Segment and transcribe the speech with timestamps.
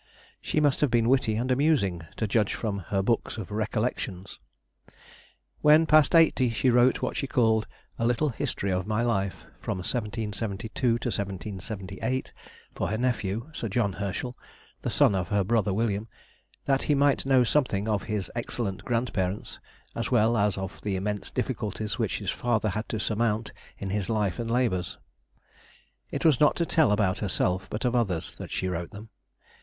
[0.41, 4.39] She must have been witty and amusing, to judge from her books of "Recollections."
[5.61, 7.67] When past eighty, she wrote what she called
[7.99, 12.33] "a little history of my life from 1772 1778"
[12.73, 14.35] for her nephew, Sir John Herschel,
[14.81, 16.07] the son of her brother William,
[16.65, 19.59] that he might know something of his excellent grandparents,
[19.93, 24.09] as well as of the immense difficulties which his father had to surmount in his
[24.09, 24.97] life and labours.
[26.09, 29.09] It was not to tell about herself, but of others, that she wrote them.